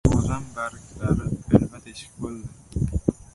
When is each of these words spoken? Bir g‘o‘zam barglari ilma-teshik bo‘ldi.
Bir 0.05 0.11
g‘o‘zam 0.13 0.45
barglari 0.55 1.29
ilma-teshik 1.59 2.17
bo‘ldi. 2.25 2.83